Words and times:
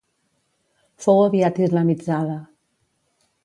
Fou 1.05 1.21
aviat 1.27 1.61
islamitzada. 1.67 2.41